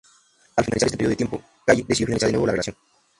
Al 0.55 0.65
finalizar 0.65 0.87
este 0.87 0.97
periodo 0.97 1.11
de 1.11 1.15
tiempo, 1.15 1.43
Callie 1.63 1.85
decidió 1.87 2.07
finalizar 2.07 2.29
de 2.29 2.33
nuevo 2.33 2.47
la 2.47 2.53
relación. 2.53 2.75